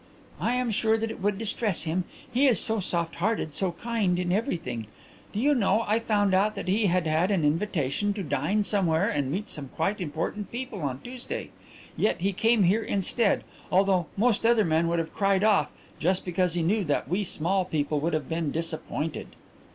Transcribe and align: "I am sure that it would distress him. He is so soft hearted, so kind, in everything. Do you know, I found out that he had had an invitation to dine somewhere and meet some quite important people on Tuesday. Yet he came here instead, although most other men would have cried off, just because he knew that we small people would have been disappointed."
"I 0.39 0.55
am 0.55 0.71
sure 0.71 0.97
that 0.97 1.11
it 1.11 1.21
would 1.21 1.37
distress 1.37 1.83
him. 1.83 2.05
He 2.33 2.47
is 2.47 2.59
so 2.59 2.79
soft 2.79 3.13
hearted, 3.17 3.53
so 3.53 3.73
kind, 3.73 4.17
in 4.17 4.31
everything. 4.31 4.87
Do 5.31 5.39
you 5.39 5.53
know, 5.53 5.83
I 5.85 5.99
found 5.99 6.33
out 6.33 6.55
that 6.55 6.67
he 6.67 6.87
had 6.87 7.05
had 7.05 7.29
an 7.29 7.45
invitation 7.45 8.11
to 8.13 8.23
dine 8.23 8.63
somewhere 8.63 9.07
and 9.07 9.31
meet 9.31 9.47
some 9.47 9.67
quite 9.67 10.01
important 10.01 10.51
people 10.51 10.81
on 10.81 11.01
Tuesday. 11.03 11.51
Yet 11.95 12.21
he 12.21 12.33
came 12.33 12.63
here 12.63 12.81
instead, 12.81 13.43
although 13.71 14.07
most 14.17 14.43
other 14.43 14.65
men 14.65 14.87
would 14.87 14.97
have 14.97 15.13
cried 15.13 15.43
off, 15.43 15.71
just 15.99 16.25
because 16.25 16.55
he 16.55 16.63
knew 16.63 16.83
that 16.85 17.07
we 17.07 17.23
small 17.23 17.63
people 17.63 17.99
would 17.99 18.13
have 18.13 18.27
been 18.27 18.49
disappointed." 18.51 19.35